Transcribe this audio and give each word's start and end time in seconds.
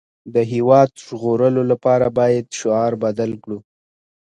د 0.33 0.35
هېواد 0.51 0.89
د 0.93 0.97
ژغورلو 1.05 1.61
لپاره 1.71 2.05
باید 2.19 2.45
شعار 2.59 2.93
بدل 3.03 3.31
کړو 3.43 3.59